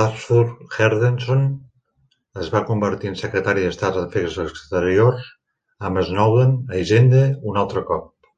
Arthur 0.00 0.40
Henderson 0.78 1.46
es 2.42 2.50
va 2.54 2.62
convertir 2.70 3.10
en 3.10 3.16
Secretari 3.20 3.64
d'Estat 3.68 3.96
d'Afers 4.00 4.36
Exteriors, 4.44 5.32
amb 5.90 6.04
Snowden 6.10 6.54
a 6.76 6.84
Hisenda 6.84 7.24
un 7.54 7.62
altre 7.64 7.86
cop. 7.94 8.32